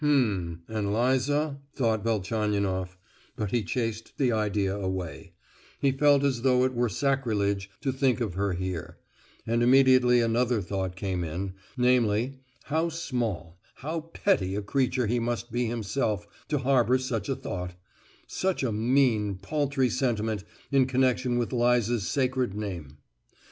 "H'm! 0.03 0.63
and 0.67 0.91
Liza?" 0.91 1.59
thought 1.75 2.03
Velchaninoff, 2.03 2.97
but 3.35 3.51
he 3.51 3.61
chased 3.61 4.17
the 4.17 4.31
idea 4.31 4.75
away, 4.75 5.33
he 5.79 5.91
felt 5.91 6.23
as 6.23 6.41
though 6.41 6.63
it 6.63 6.73
were 6.73 6.89
sacrilege 6.89 7.69
to 7.81 7.91
think 7.91 8.19
of 8.19 8.33
her 8.33 8.53
here; 8.53 8.97
and 9.45 9.61
immediately 9.61 10.19
another 10.19 10.59
thought 10.59 10.95
came 10.95 11.23
in, 11.23 11.53
namely, 11.77 12.39
how 12.63 12.89
small, 12.89 13.59
how 13.75 13.99
petty 14.11 14.55
a 14.55 14.63
creature 14.63 15.05
he 15.05 15.19
must 15.19 15.51
be 15.51 15.67
himself 15.67 16.25
to 16.47 16.57
harbour 16.57 16.97
such 16.97 17.29
a 17.29 17.35
thought—such 17.35 18.63
a 18.63 18.71
mean, 18.71 19.35
paltry 19.35 19.87
sentiment 19.87 20.43
in 20.71 20.87
connection 20.87 21.37
with 21.37 21.53
Liza's 21.53 22.07
sacred 22.07 22.55
name. 22.55 22.97